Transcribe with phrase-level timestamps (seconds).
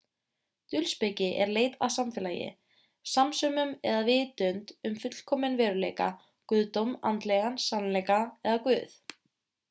[0.73, 2.45] dulspeki er leit að samfélagi
[3.11, 6.07] samsömun eða vitund um fullkominn veruleika
[6.53, 8.17] guðdóm andlegan sannleika
[8.53, 8.97] eða guð